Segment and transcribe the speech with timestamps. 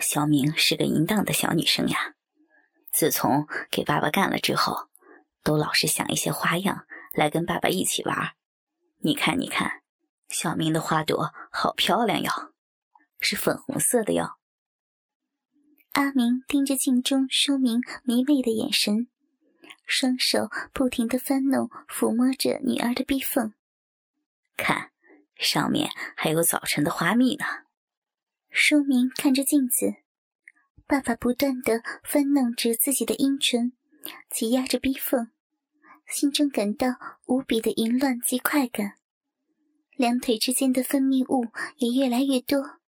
[0.00, 2.14] 小明是个淫荡的小女生呀，
[2.90, 4.88] 自从给爸爸干了之后，
[5.44, 8.32] 都老是想一些花样来跟爸爸一起玩。
[9.02, 9.82] 你看，你看，
[10.28, 12.30] 小明的花朵好漂亮哟，
[13.20, 14.36] 是粉红色的哟。
[15.92, 19.08] 阿明盯着镜中书明迷媚的眼神，
[19.86, 23.52] 双手不停的翻弄、抚摸着女儿的臂缝，
[24.56, 24.92] 看，
[25.36, 27.44] 上面还有早晨的花蜜呢。
[28.50, 29.94] 书明看着镜子，
[30.86, 33.72] 爸爸不断的翻弄着自己的阴唇，
[34.28, 35.30] 挤压着逼缝，
[36.06, 36.88] 心中感到
[37.26, 38.98] 无比的淫乱及快感，
[39.94, 42.80] 两腿之间的分泌物也越来越多，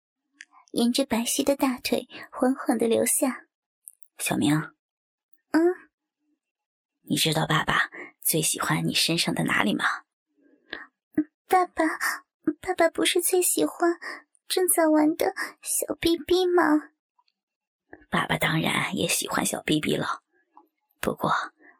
[0.71, 3.45] 沿着白皙的大腿缓缓的流下。
[4.17, 4.55] 小明，
[5.51, 5.61] 嗯，
[7.03, 9.85] 你知道爸爸最喜欢你身上的哪里吗？
[11.47, 11.85] 爸爸，
[12.59, 13.99] 爸爸不是最喜欢。
[14.51, 16.89] 正在玩的小 BB 吗？
[18.09, 20.23] 爸爸当然也喜欢小 BB 了，
[20.99, 21.31] 不过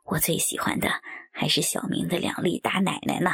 [0.06, 1.02] 我最喜欢的
[1.34, 3.30] 还是小明的两粒大奶奶呢。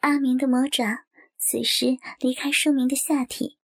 [0.00, 1.04] 阿明的魔爪
[1.38, 3.60] 此时离开书明的下体，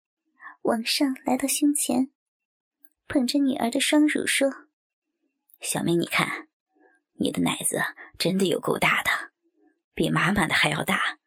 [0.64, 2.09] 往上来到胸前，
[3.08, 4.49] 捧着女儿的双乳说
[5.61, 6.47] ：“小明，你看，
[7.20, 7.80] 你的奶子
[8.17, 9.11] 真的有够大的，
[9.94, 11.20] 比妈妈的还要大。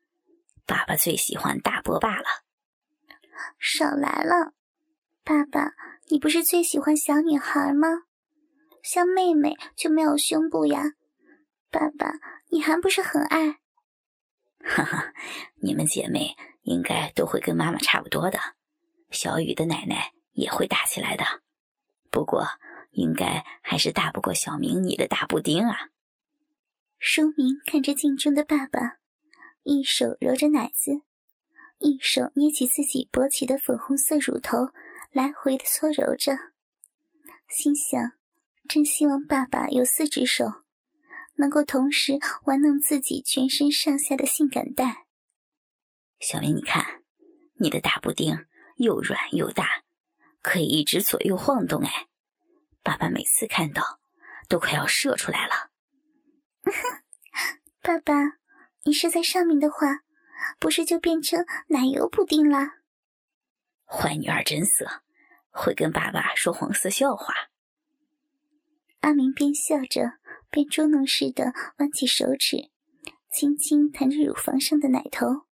[0.67, 2.27] 爸爸最喜欢大波霸了。”
[3.59, 4.53] 少来了，
[5.25, 5.73] 爸爸，
[6.09, 8.05] 你不是最喜欢小女孩吗？
[8.83, 10.93] 像妹妹就没有胸部呀。
[11.71, 12.15] 爸爸，
[12.51, 13.59] 你还不是很爱？
[14.65, 15.13] 哈哈，
[15.63, 18.39] 你们姐妹应该都会跟妈妈差不多的。
[19.11, 21.25] 小雨的奶奶也会大起来的，
[22.11, 22.47] 不过
[22.93, 25.91] 应该还是大不过小明你的大布丁啊。
[26.99, 28.99] 书明看着镜中的爸爸，
[29.63, 31.03] 一手揉着奶子。
[31.79, 34.69] 一手捏起自己勃起的粉红色乳头，
[35.13, 36.37] 来回的搓揉着，
[37.49, 38.13] 心想：
[38.69, 40.65] 真希望爸爸有四只手，
[41.37, 45.07] 能够同时玩弄自己全身上下的性感带。
[46.19, 47.05] 小明，你看，
[47.61, 48.47] 你的大布丁
[48.77, 49.85] 又软又大，
[50.43, 51.83] 可以一直左右晃动。
[51.85, 52.09] 哎，
[52.83, 54.01] 爸爸每次看到，
[54.49, 55.71] 都快要射出来了。
[57.81, 58.15] 爸爸，
[58.83, 60.08] 你射在上面的话。
[60.59, 62.75] 不是就变成奶油布丁了？
[63.85, 65.03] 坏女儿真色，
[65.51, 67.35] 会跟爸爸说黄色笑话。
[69.01, 70.19] 阿明边笑着
[70.51, 72.71] 边捉弄似的弯起手指，
[73.31, 75.47] 轻轻弹着乳房上的奶头，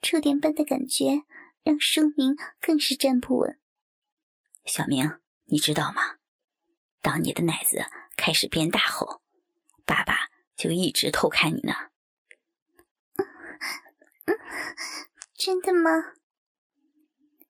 [0.00, 1.22] 触电般的感觉
[1.62, 3.58] 让舒明更是站不稳。
[4.64, 6.16] 小明，你知道吗？
[7.00, 7.84] 当你的奶子
[8.16, 9.22] 开始变大后，
[9.84, 11.90] 爸爸就一直偷看你呢。
[15.36, 15.90] 真的吗？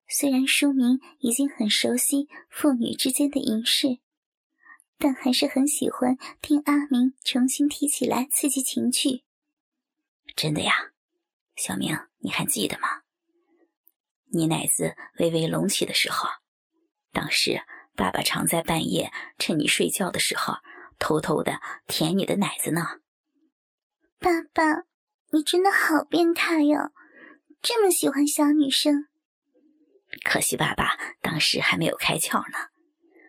[0.08, 3.98] 虽然书明已经很熟悉父女之间的仪式，
[4.98, 9.24] 但还是很喜欢听阿明重新提起来刺激情趣。
[10.36, 10.92] 真的呀，
[11.56, 12.88] 小明，你还记得吗？
[14.32, 16.28] 你奶子微微隆起的时候，
[17.12, 17.62] 当时
[17.94, 20.54] 爸爸常在半夜趁你睡觉的时候，
[20.98, 23.00] 偷偷的舔你的奶子呢。
[24.18, 24.84] 爸爸，
[25.36, 26.92] 你真的好变态哟！
[27.60, 29.04] 这么喜欢小女生，
[30.24, 32.56] 可惜爸爸当时还没有开窍呢，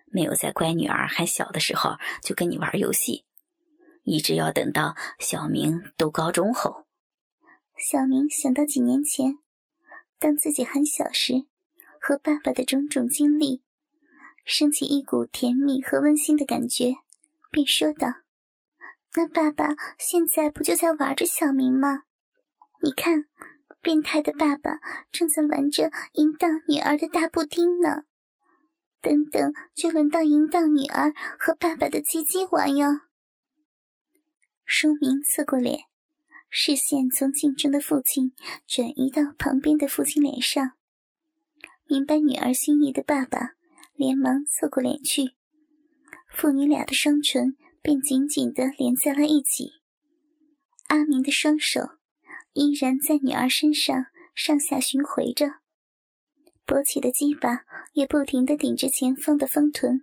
[0.05, 3.25] 没有在乖女儿还小的时候就跟你玩游戏，
[4.03, 6.87] 一直要等到小明读高中后。
[7.77, 9.39] 小明想到几年前，
[10.17, 11.45] 当自己很小时，
[11.99, 13.63] 和爸爸的种种经历，
[14.45, 16.93] 升起一股甜蜜和温馨的感觉，
[17.51, 18.07] 便说道
[19.17, 22.03] ：“那爸爸现在不就在玩着小明吗？
[22.81, 23.25] 你看。”
[23.79, 24.79] 变态的爸爸
[25.13, 28.03] 正在玩着淫荡女儿的大布丁呢，
[29.01, 32.87] 等等就轮到淫荡女儿和爸爸的鸡鸡玩哟。
[34.65, 35.83] 书明侧过脸，
[36.49, 38.33] 视线从镜中的父亲
[38.67, 40.71] 转移到旁边的父亲脸上，
[41.85, 43.51] 明白女儿心意的爸爸
[43.93, 45.35] 连忙侧过脸去，
[46.29, 47.55] 父女俩的双唇
[47.87, 49.71] 便紧紧地连在了一起。
[50.87, 51.91] 阿明的双手。
[52.51, 55.45] 依然在女儿身上上下巡回着，
[56.65, 57.61] 勃起的鸡巴
[57.93, 60.01] 也不停地顶着前方的丰臀。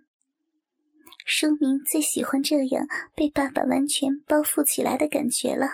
[1.25, 5.67] 书明最喜欢这样被爸爸完全包覆起来的感觉了。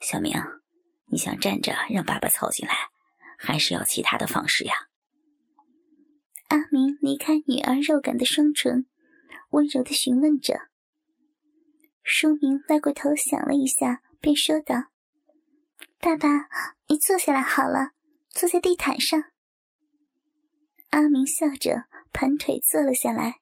[0.00, 0.34] 小明，
[1.12, 2.74] 你想站着让爸爸操进来，
[3.38, 4.72] 还是要其他的方式呀？
[6.48, 8.86] 阿明离开女儿肉感的双唇，
[9.50, 10.69] 温柔的询问着。
[12.02, 14.86] 书明歪过头想了一下，便说道。
[15.98, 16.48] 爸爸，
[16.88, 17.92] 你坐下来好了，
[18.30, 19.24] 坐在地毯上。
[20.90, 23.40] 阿明笑着盘腿坐了下来，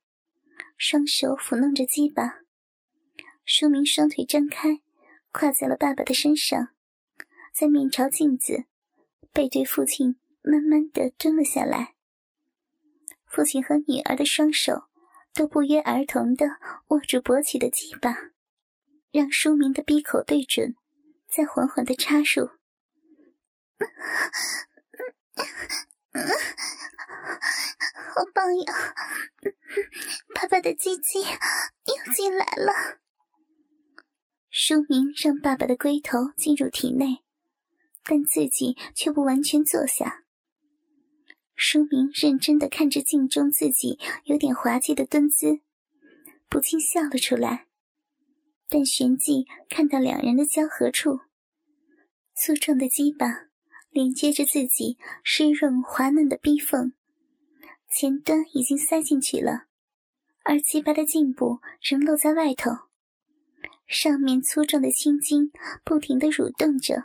[0.76, 2.40] 双手抚弄着鸡巴。
[3.44, 4.80] 书明双腿张开，
[5.32, 6.68] 跨在了爸爸的身上，
[7.54, 8.64] 在面朝镜子，
[9.32, 11.94] 背对父亲，慢慢的蹲了下来。
[13.24, 14.84] 父亲和女儿的双手
[15.32, 16.46] 都不约而同的
[16.88, 18.14] 握住勃起的鸡巴，
[19.10, 20.74] 让书明的闭口对准，
[21.28, 22.50] 再缓缓的插入。
[28.14, 28.94] 好棒呀！
[30.34, 32.98] 爸爸的鸡鸡又进来了。
[34.50, 37.22] 书明让爸爸的龟头进入体内，
[38.04, 40.24] 但自己却不完全坐下。
[41.54, 45.60] 书明认真的看着镜中自己有点滑稽的蹲姿，
[46.48, 47.67] 不禁笑了出来。
[48.68, 51.20] 但旋即看到两人的交合处，
[52.34, 53.46] 粗壮的鸡巴
[53.90, 56.92] 连接着自己湿润滑嫩的逼缝。
[57.90, 59.64] 前端已经塞进去了，
[60.44, 62.70] 而鸡巴的颈部仍露在外头，
[63.86, 65.50] 上面粗壮的青筋
[65.82, 67.04] 不停的蠕动着。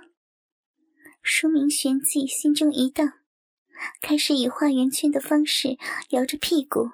[1.21, 3.13] 书明旋即心中一荡，
[4.01, 5.77] 开始以画圆圈的方式
[6.10, 6.92] 摇着屁股。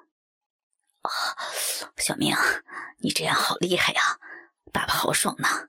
[1.00, 1.10] 啊，
[1.96, 2.32] 小明，
[2.98, 4.00] 你这样好厉害呀，
[4.72, 5.68] 爸爸好爽呢。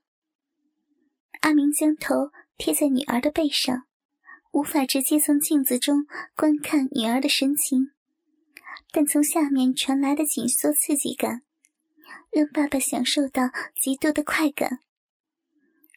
[1.42, 3.88] 阿明将头贴在女儿的背上，
[4.52, 6.06] 无法直接从镜子中
[6.36, 7.92] 观看女儿的神情。
[8.92, 11.44] 但从下面传来的紧缩刺激感，
[12.30, 13.50] 让爸爸享受到
[13.80, 14.80] 极度的快感，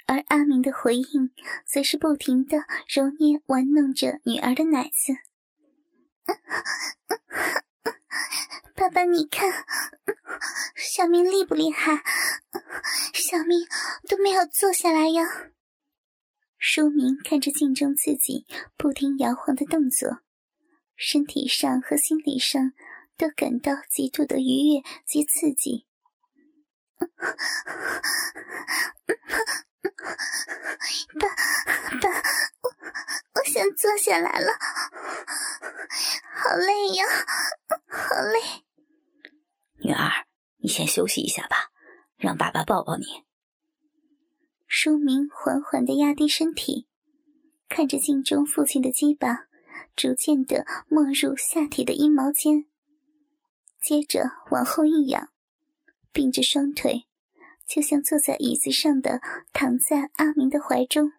[0.06, 1.32] 而阿明的回应
[1.66, 5.12] 则是不停的揉捏玩弄着女儿的奶子。
[8.74, 9.48] 爸爸，你看，
[10.76, 12.02] 小明厉不厉害？
[13.14, 13.66] 小明
[14.08, 15.22] 都没有坐下来呀。
[16.58, 20.22] 书明看着镜中自己不停摇晃的动作。
[20.96, 22.72] 身体上和心理上
[23.16, 25.86] 都感到极度的愉悦及刺激。
[31.20, 31.28] 爸
[32.00, 32.08] 爸，
[32.62, 32.70] 我
[33.34, 34.52] 我想坐下来了，
[36.34, 37.04] 好累呀，
[37.88, 38.40] 好累。
[39.78, 40.26] 女儿，
[40.58, 41.70] 你先休息一下吧，
[42.16, 43.24] 让爸爸抱抱你。
[44.66, 46.88] 书明缓缓的压低身体，
[47.68, 49.46] 看着镜中父亲的鸡巴。
[49.96, 52.66] 逐渐的没入下体的阴毛间，
[53.80, 55.28] 接着往后一仰，
[56.12, 57.06] 并着双腿，
[57.66, 59.20] 就像坐在椅子上的
[59.52, 61.12] 躺在阿明的怀中。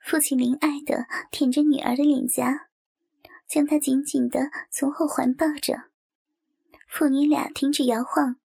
[0.00, 2.68] 父亲怜爱的舔着女儿的脸颊，
[3.48, 5.90] 将她紧紧的从后环抱着。
[6.88, 8.36] 父女俩停止摇晃，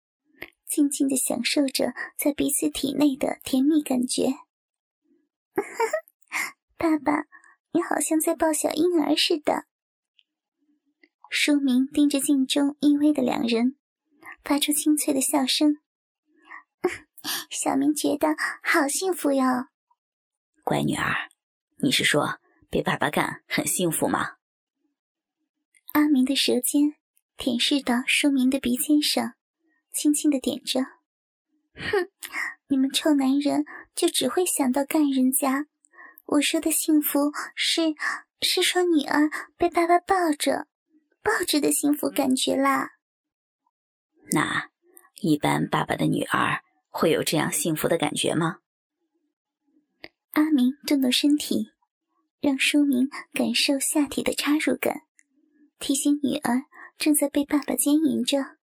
[0.68, 4.30] 静静的享受着在彼此体内的甜蜜感觉。
[5.54, 5.64] 哈
[6.30, 7.28] 哈爸爸。
[7.72, 9.66] 你好像在抱小婴儿似的。
[11.30, 13.76] 书明盯着镜中依偎的两人，
[14.44, 15.78] 发出清脆的笑声。
[17.50, 19.44] 小明觉得好幸福哟。
[20.64, 21.30] 乖女儿，
[21.78, 22.40] 你是说
[22.70, 24.38] 被爸爸干很幸福吗？
[25.94, 26.96] 阿明的舌尖
[27.36, 29.34] 舔舐到书明的鼻尖上，
[29.92, 30.82] 轻轻的点着。
[31.74, 32.10] 哼，
[32.68, 35.66] 你们臭男人就只会想到干人家。
[36.26, 37.96] 我说的幸福是，
[38.42, 40.68] 是说女儿被爸爸抱着，
[41.24, 42.92] 抱着的幸福感觉啦。
[44.32, 44.70] 那，
[45.22, 48.58] 一般爸爸的女儿会有这样幸福的感觉吗？
[50.32, 51.72] 阿明动动身体，
[52.40, 55.02] 让书明感受下体的插入感，
[55.80, 56.66] 提醒女儿
[56.98, 58.58] 正在被爸爸奸淫着。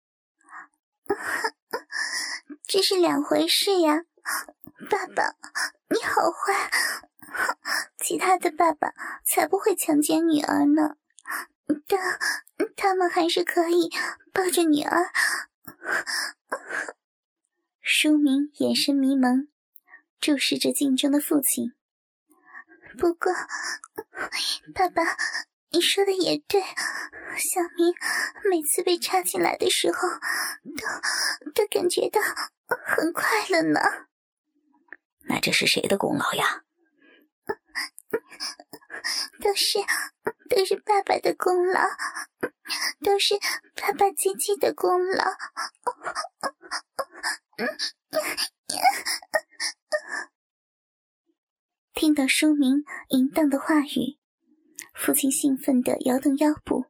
[2.67, 4.05] 这是两回事呀，
[4.91, 5.37] 爸爸，
[5.89, 6.71] 你好坏。
[7.99, 8.93] 其他的爸爸
[9.25, 10.97] 才不会强奸女儿呢，
[11.87, 12.19] 但
[12.77, 13.91] 他们还是可以
[14.33, 15.11] 抱着女儿。
[17.85, 19.49] 书明眼神迷茫，
[20.21, 21.73] 注视着镜中的父亲。
[22.97, 23.33] 不过，
[24.73, 25.03] 爸爸，
[25.71, 27.93] 你说的也对，小明
[28.49, 30.09] 每次被插进来的时候，
[30.63, 32.21] 都都感觉到
[32.87, 33.81] 很快乐呢。
[35.23, 36.63] 那这是谁的功劳呀？
[39.41, 39.79] 都是
[40.49, 41.81] 都是爸爸的功劳，
[43.05, 43.35] 都是
[43.75, 45.25] 爸爸鸡鸡的功劳。
[51.95, 54.19] 听到书明淫荡的话语，
[54.95, 56.87] 父亲兴奋地摇动腰部，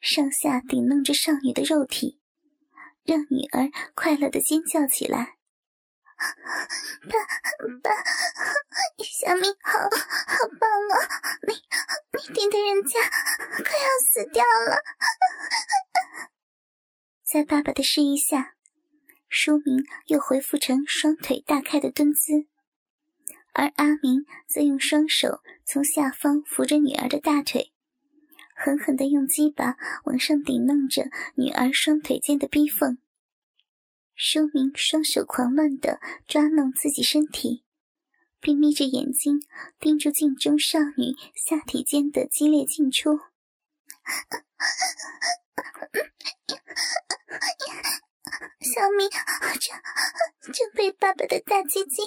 [0.00, 2.20] 上下顶弄着少女的肉体，
[3.04, 5.35] 让女儿快乐地尖叫起来。
[6.16, 7.12] 爸
[7.82, 7.90] 爸，
[9.04, 10.94] 小明好好棒啊！
[11.46, 11.54] 你
[12.12, 13.00] 你顶的人家
[13.62, 14.82] 快要死掉了。
[17.24, 18.54] 在爸爸的示意下，
[19.28, 22.46] 书明又恢复成双腿大开的蹲姿，
[23.52, 27.72] 而阿明则用双手从下方扶着女儿的大腿，
[28.56, 32.98] 狠狠地用鸡巴往上顶弄着女儿双腿间的逼缝。
[34.18, 37.66] 书明双手狂乱地抓弄自己身体，
[38.40, 39.42] 并眯着眼睛
[39.78, 43.20] 盯住镜中少女下体间的激烈进出。
[48.60, 49.10] 小明
[50.40, 52.02] 正正被爸爸的大鸡鸡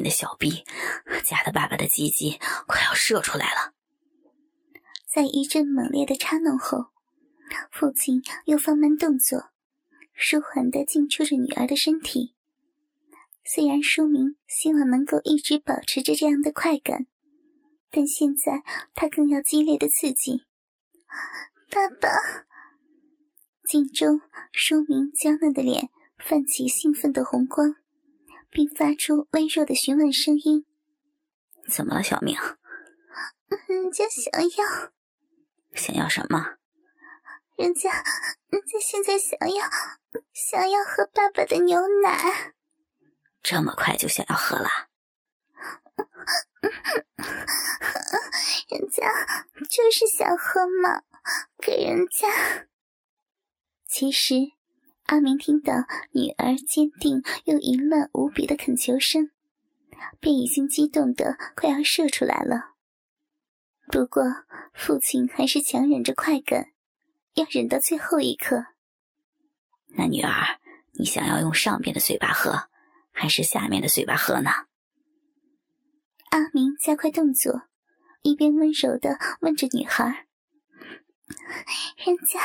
[0.00, 0.64] 的小臂
[1.24, 3.74] 夹得爸爸的鸡鸡快要射出来了。
[5.12, 6.86] 在一阵猛烈的插弄后，
[7.70, 9.50] 父亲又放慢动作，
[10.14, 12.34] 舒缓的进出着女儿的身体。
[13.44, 17.06] 虽然书明希望能够一直保持着这样的快感，
[17.90, 18.62] 但现在
[18.94, 20.44] 他更要激烈的刺激。
[21.68, 22.08] 爸爸，
[23.68, 24.20] 镜中
[24.52, 27.74] 书明娇嫩的脸泛起兴奋的红光，
[28.52, 30.66] 并发出微弱的询问声音
[31.68, 32.36] ：“怎么了，小明
[33.66, 34.92] ？”“人家想要。”
[35.74, 36.58] 想要什么？
[37.56, 37.90] 人家，
[38.48, 39.70] 人家现在想要，
[40.32, 42.52] 想要喝爸爸的牛奶。
[43.42, 44.68] 这么快就想要喝了？
[48.68, 49.10] 人家
[49.68, 51.02] 就是想喝嘛，
[51.58, 52.28] 给人家。
[53.86, 54.34] 其实，
[55.12, 55.74] 阿明听到
[56.12, 59.30] 女儿坚定又淫乱无比的恳求声，
[60.20, 62.70] 便已经激动的快要射出来了。
[63.88, 64.24] 不过，
[64.72, 66.68] 父亲还是强忍着快感，
[67.34, 68.64] 要忍到最后一刻。
[69.88, 70.58] 那女儿，
[70.92, 72.70] 你想要用上边的嘴巴喝，
[73.10, 74.50] 还是下面的嘴巴喝呢？
[76.30, 77.64] 阿明加快动作，
[78.22, 80.26] 一边温柔的问着女孩
[81.96, 82.40] ：“人家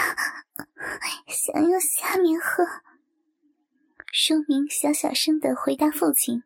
[1.28, 2.66] 想用下面喝。”
[4.12, 6.44] 书明小小声的回答父亲：“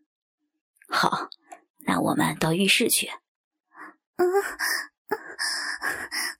[0.89, 1.29] 好，
[1.79, 3.09] 那我们到浴室去。”
[4.17, 4.27] 嗯，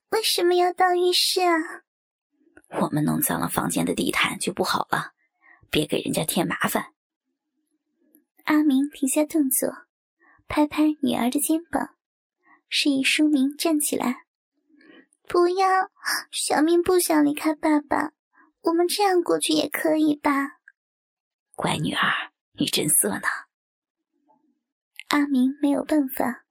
[0.09, 1.57] 为什么要到浴室啊？
[2.79, 5.13] 我们弄脏了房间的地毯就不好了，
[5.69, 6.93] 别给人家添麻烦。
[8.45, 9.85] 阿明停下动作，
[10.47, 11.95] 拍拍女儿的肩膀，
[12.67, 14.25] 示意书明站起来。
[15.31, 15.89] 不要，
[16.29, 18.11] 小明不想离开爸爸，
[18.63, 20.59] 我们这样过去也可以吧？
[21.55, 23.21] 乖女儿，你真色呢。
[25.07, 26.43] 阿明没有办法。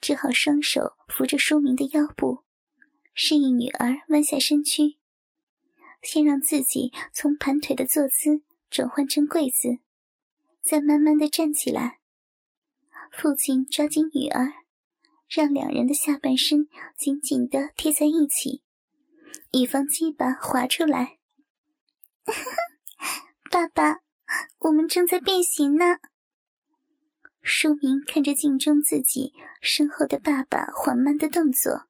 [0.00, 2.42] 只好双手扶着书明的腰部，
[3.12, 4.98] 示意女儿弯下身躯，
[6.00, 9.80] 先让自己从盘腿的坐姿转换成跪姿，
[10.62, 11.98] 再慢慢的站起来。
[13.12, 14.54] 父亲抓紧女儿，
[15.28, 18.62] 让两人的下半身紧紧的贴在一起，
[19.50, 21.18] 以防鸡巴滑出来。
[23.50, 24.00] 爸爸，
[24.58, 25.98] 我们正在变形呢。
[27.42, 31.86] 书明看着镜中自己身后的爸爸缓慢的动作，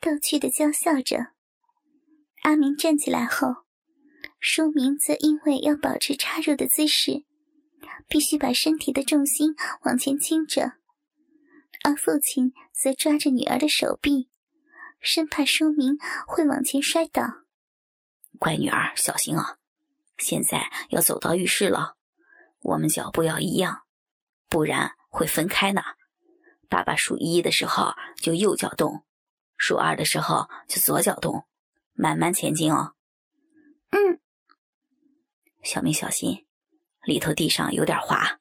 [0.00, 1.32] 逗趣的娇笑着。
[2.42, 3.64] 阿明站起来后，
[4.38, 7.24] 书明则因为要保持插入的姿势，
[8.06, 10.74] 必须把身体的重心往前倾着，
[11.84, 14.30] 而父亲则抓着女儿的手臂，
[15.00, 17.22] 生怕书明会往前摔倒。
[18.38, 19.58] 乖女儿，小心啊！
[20.16, 21.96] 现在要走到浴室了，
[22.62, 23.82] 我们脚步要一样。
[24.48, 25.82] 不然会分开呢。
[26.70, 29.04] 爸爸数一的时候就右脚动，
[29.58, 31.46] 数二的时候就左脚动，
[31.92, 32.94] 慢慢前进哦。
[33.90, 34.20] 嗯，
[35.62, 36.46] 小明小心，
[37.04, 38.40] 里头地上有点滑。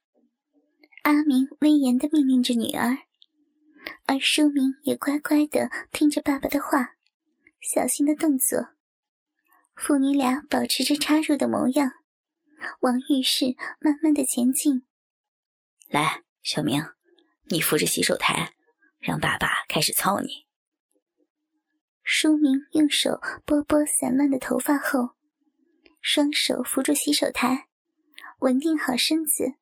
[1.03, 2.99] 阿明威严的命令着女儿，
[4.05, 6.95] 而书明也乖乖的听着爸爸的话，
[7.61, 8.69] 小心的动作。
[9.75, 11.91] 父女俩保持着插入的模样，
[12.81, 14.85] 往浴室慢慢的前进。
[15.87, 16.83] 来，小明，
[17.49, 18.53] 你扶着洗手台，
[18.99, 20.45] 让爸爸开始操你。
[22.03, 25.11] 书明用手拨拨散乱的头发后，
[26.01, 27.69] 双手扶住洗手台，
[28.39, 29.53] 稳定好身子，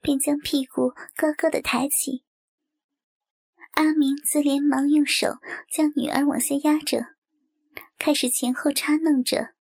[0.00, 2.24] 便将屁股高高的抬起。
[3.72, 5.38] 阿明则连忙用手
[5.72, 7.14] 将女儿往下压着，
[7.98, 9.54] 开始前后插弄着，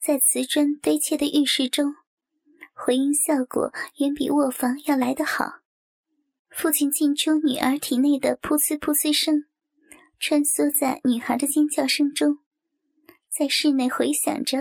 [0.00, 1.94] 在瓷砖堆砌的浴室中。
[2.74, 5.60] 回音效果远比卧房要来得好。
[6.50, 9.44] 父亲进出女儿体内的噗呲噗呲声，
[10.18, 12.38] 穿梭在女孩的尖叫声中，
[13.28, 14.58] 在室内回响着。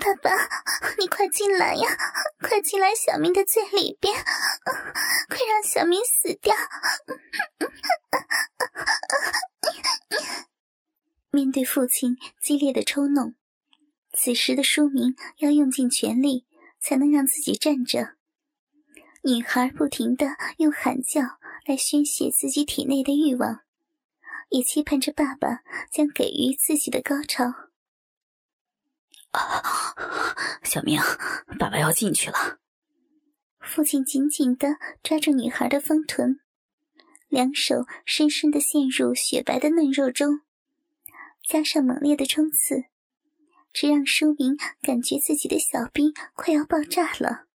[0.00, 0.30] 爸爸，
[0.98, 1.88] 你快进来呀！
[2.40, 6.54] 快进来小明的最里边，快让小明死掉！
[11.30, 13.34] 面对父亲激烈的抽弄，
[14.12, 16.46] 此时的书明要用尽全力
[16.80, 18.16] 才能让自己站着。
[19.22, 21.20] 女孩不停的用喊叫
[21.66, 23.60] 来宣泄自己体内的欲望，
[24.48, 25.60] 也期盼着爸爸
[25.92, 27.67] 将给予自己的高潮。
[29.30, 29.94] 啊
[30.62, 31.00] 小明，
[31.58, 32.58] 爸爸要进去了。
[33.60, 36.40] 父亲紧紧的抓住女孩的丰臀，
[37.28, 40.40] 两手深深的陷入雪白的嫩肉中，
[41.46, 42.84] 加上猛烈的冲刺，
[43.72, 47.46] 这让书明感觉自己的小兵快要爆炸了。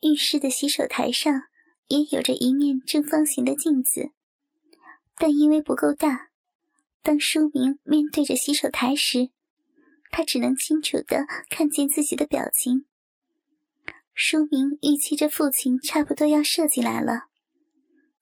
[0.00, 1.44] 浴室的洗手台上
[1.88, 4.10] 也有着一面正方形的镜子，
[5.16, 6.30] 但因为不够大，
[7.02, 9.30] 当书明面对着洗手台时，
[10.12, 12.86] 他只能清楚的看见自己的表情。
[14.14, 17.28] 书明预期着父亲差不多要射进来了，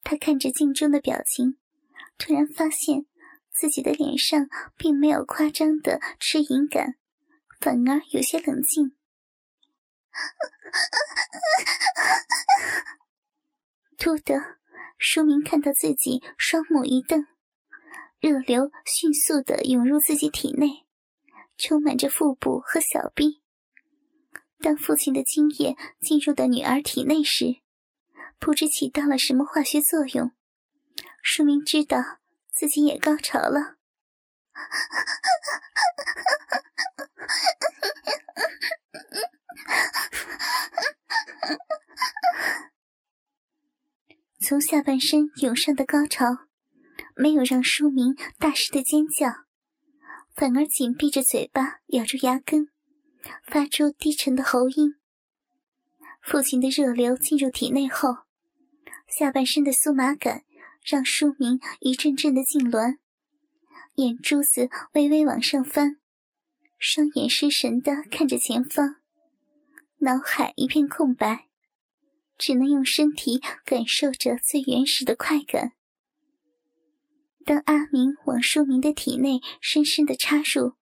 [0.01, 1.57] 他看着镜中的表情，
[2.17, 3.05] 突然发现
[3.51, 6.95] 自己的脸上并没有夸张的吃淫感，
[7.59, 8.95] 反而有些冷静。
[13.97, 14.59] 突的，
[14.97, 17.27] 书明看到自己双目一瞪，
[18.21, 20.85] 热流迅速的涌入自己体内。
[21.63, 23.43] 充满着腹部和小臂。
[24.59, 27.61] 当父亲的精液进入到女儿体内时，
[28.39, 30.31] 不知起到了什么化学作用，
[31.21, 32.19] 说明知道
[32.51, 33.77] 自己也高潮了。
[44.39, 46.25] 从下半身涌上的高潮，
[47.15, 49.50] 没有让书明大声的尖叫。
[50.33, 52.69] 反而紧闭着嘴巴，咬住牙根，
[53.45, 54.95] 发出低沉的喉音。
[56.21, 58.15] 父亲的热流进入体内后，
[59.07, 60.43] 下半身的酥麻感
[60.83, 62.97] 让书明一阵阵的痉挛，
[63.95, 65.97] 眼珠子微微往上翻，
[66.79, 68.95] 双眼失神的看着前方，
[69.97, 71.49] 脑海一片空白，
[72.37, 75.73] 只能用身体感受着最原始的快感。
[77.45, 80.73] 当阿明往书明的体内深深的插入，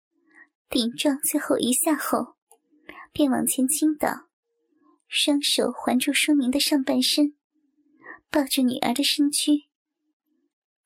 [0.69, 2.35] 顶撞最后一下后，
[3.13, 4.27] 便往前倾倒，
[5.07, 7.35] 双手环住书明的上半身，
[8.29, 9.65] 抱着女儿的身躯。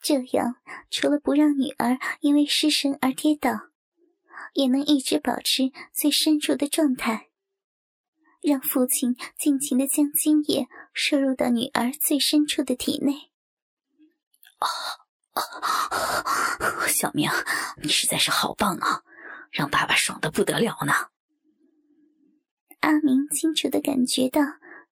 [0.02, 0.56] 这样，
[0.90, 3.70] 除了不让女儿因为失神而跌倒，
[4.54, 7.30] 也能一直保持最深入的状态，
[8.42, 13.32] 让父亲尽情的将精液摄入到女儿最深处的体内。
[14.60, 14.68] 啊！
[16.88, 17.30] 小明，
[17.82, 19.04] 你实在是好棒啊，
[19.52, 20.94] 让爸爸爽的不得了呢。
[22.82, 24.42] 阿明清楚的感觉到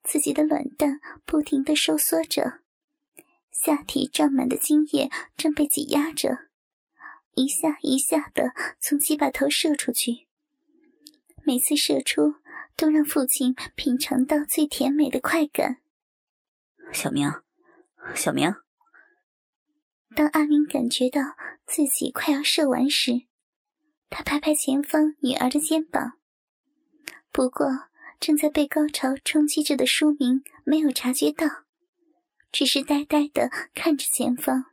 [0.04, 2.62] 自己的卵蛋不停的收缩着，
[3.52, 6.50] 下体胀满的精液正被挤压着，
[7.36, 10.28] 一下一下的从鸡巴头射出去，
[11.46, 12.36] 每次射出
[12.76, 15.78] 都让父亲品尝到最甜美的快感。
[16.92, 17.32] 小明，
[18.16, 18.56] 小明。
[20.14, 21.22] 当阿明感觉到
[21.66, 23.22] 自己快要射完时，
[24.10, 26.20] 他拍拍前方女儿的肩膀。
[27.32, 27.68] 不过，
[28.20, 31.48] 正在被高潮冲击着的书明没有察觉到，
[32.52, 34.66] 只是呆呆的看着前方。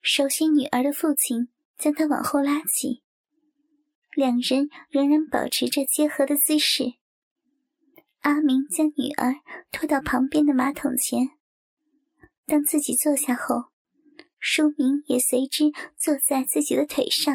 [0.00, 3.04] 熟悉女儿的父亲将她往后拉起，
[4.16, 6.94] 两人仍然保持着结合的姿势。
[8.22, 9.36] 阿明将女儿
[9.70, 11.30] 拖到旁边的马桶前，
[12.46, 13.71] 当自己坐下后。
[14.44, 17.32] 书明也随之坐在自己的腿上。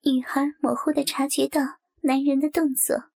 [0.00, 1.60] 女孩模糊的察觉到
[2.00, 3.10] 男人的动作，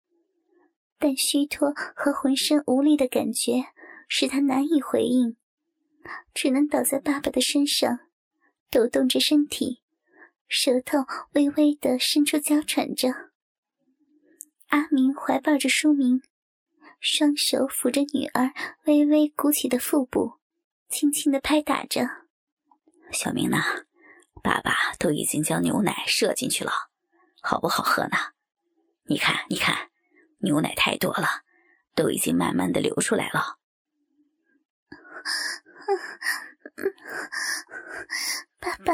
[0.97, 3.67] 但虚脱和浑身无力的感觉
[4.09, 5.37] 使她难以回应，
[6.33, 7.99] 只能倒在爸爸的身上，
[8.69, 9.81] 抖动着身体，
[10.49, 11.05] 舌头
[11.35, 13.13] 微微的伸出娇喘着。
[14.67, 16.21] 阿明怀抱着书明，
[16.99, 18.51] 双手抚着女儿
[18.83, 20.38] 微微鼓起的腹部。
[20.89, 22.09] 轻轻的拍打着，
[23.11, 23.85] 小明呐，
[24.43, 26.71] 爸爸都已经将牛奶射进去了，
[27.41, 28.17] 好不好喝呢？
[29.03, 29.91] 你看，你看，
[30.39, 31.43] 牛奶太多了，
[31.95, 33.59] 都已经慢慢的流出来了。
[38.59, 38.93] 爸爸，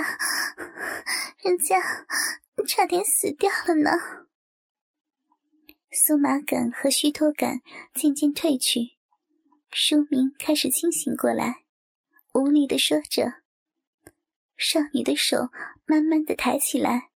[1.43, 1.81] 人家
[2.67, 3.91] 差点死掉了呢。
[5.91, 7.61] 酥麻感和虚脱感
[7.93, 8.97] 渐渐褪去，
[9.71, 11.64] 书明开始清醒过来，
[12.35, 13.41] 无力的说着。
[14.57, 15.49] 少女的手
[15.85, 17.09] 慢慢的抬起来，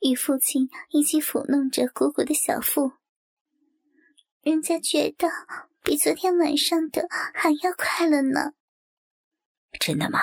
[0.00, 2.92] 与父亲一起抚弄着鼓鼓的小腹。
[4.42, 5.28] 人家觉得
[5.82, 8.52] 比昨天晚上的还要快乐呢。
[9.80, 10.20] 真的吗，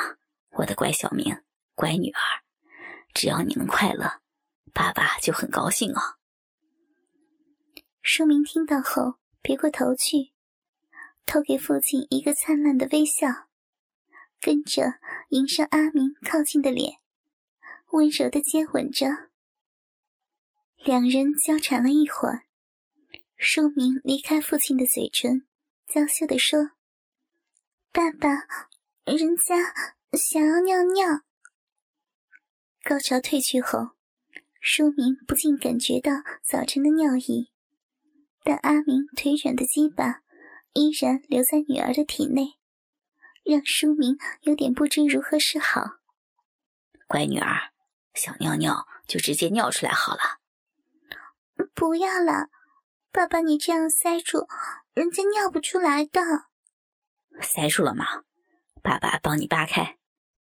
[0.51, 1.43] 我的乖小明，
[1.75, 2.21] 乖女儿？
[3.13, 4.21] 只要你能快乐，
[4.73, 5.99] 爸爸就很高兴哦。
[8.01, 10.33] 淑明听到后，别过头去，
[11.25, 13.49] 投给父亲一个灿烂的微笑，
[14.43, 16.97] 跟着迎上阿明靠近的脸，
[17.91, 19.29] 温柔的接吻着。
[20.83, 22.43] 两人交缠了一会儿，
[23.37, 25.47] 淑明离开父亲的嘴唇，
[25.87, 26.71] 娇羞的说
[27.93, 28.29] ：“爸爸，
[29.05, 29.73] 人家
[30.11, 31.21] 想要尿尿。”
[32.83, 33.91] 高潮退去后，
[34.59, 36.11] 淑明不禁感觉到
[36.43, 37.53] 早晨的尿意。
[38.43, 40.21] 但阿明腿软的鸡巴
[40.73, 42.55] 依然留在女儿的体内，
[43.43, 45.97] 让书明有点不知如何是好。
[47.07, 47.71] 乖女儿，
[48.13, 50.39] 想尿尿就直接尿出来好了。
[51.73, 52.49] 不要了，
[53.11, 54.47] 爸爸，你这样塞住，
[54.93, 56.21] 人家尿不出来的。
[57.41, 58.23] 塞住了吗？
[58.81, 59.97] 爸爸帮你扒开。